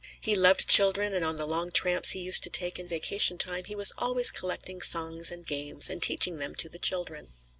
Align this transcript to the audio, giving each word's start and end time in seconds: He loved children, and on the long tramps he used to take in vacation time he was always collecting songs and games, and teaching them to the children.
He 0.19 0.35
loved 0.35 0.67
children, 0.67 1.13
and 1.13 1.23
on 1.23 1.37
the 1.37 1.45
long 1.45 1.69
tramps 1.69 2.09
he 2.09 2.21
used 2.21 2.41
to 2.41 2.49
take 2.49 2.79
in 2.79 2.87
vacation 2.87 3.37
time 3.37 3.65
he 3.65 3.75
was 3.75 3.93
always 3.99 4.31
collecting 4.31 4.81
songs 4.81 5.29
and 5.31 5.45
games, 5.45 5.91
and 5.91 6.01
teaching 6.01 6.39
them 6.39 6.55
to 6.55 6.67
the 6.67 6.79
children. 6.79 7.27